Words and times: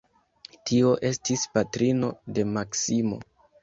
Tio 0.69 0.95
estis 1.11 1.45
patrino 1.59 2.13
de 2.35 2.51
Maksimo. 2.59 3.27